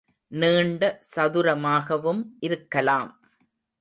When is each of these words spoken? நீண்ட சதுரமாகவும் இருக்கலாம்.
நீண்ட 0.31 0.81
சதுரமாகவும் 1.09 2.21
இருக்கலாம். 2.39 3.11